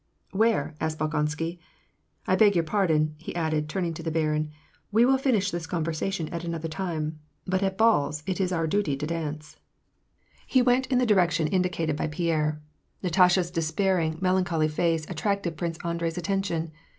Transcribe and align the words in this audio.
"Where?" 0.31 0.73
asked 0.81 0.97
Bolkonsky." 0.97 1.59
I 2.27 2.35
beg 2.35 2.55
your 2.55 2.63
pardon," 2.63 3.13
he 3.19 3.35
added, 3.35 3.69
turning 3.69 3.93
to 3.93 4.01
the 4.01 4.09
baron." 4.09 4.49
We 4.91 5.05
will 5.05 5.19
finish 5.19 5.51
this 5.51 5.67
conversa 5.67 6.11
tion 6.11 6.27
at 6.29 6.43
another 6.43 6.67
time; 6.67 7.19
but 7.45 7.61
at 7.61 7.77
balls, 7.77 8.23
it 8.25 8.41
is 8.41 8.51
our 8.51 8.65
duty 8.65 8.97
to 8.97 9.05
dance." 9.05 9.27
WAR 9.27 9.27
AND 9.27 9.37
PEACE. 9.45 10.53
207 10.53 10.53
He 10.55 10.61
went 10.63 10.87
in 10.87 10.97
the 10.97 11.13
direction 11.13 11.47
indicated 11.49 11.95
by 11.97 12.07
Pierre. 12.07 12.59
Natasha's 13.03 13.51
de 13.51 13.61
spairiug; 13.61 14.19
melancholy 14.23 14.67
face 14.67 15.07
attracted 15.07 15.55
Prince 15.55 15.77
Andrei's 15.85 16.17
attention. 16.17 16.71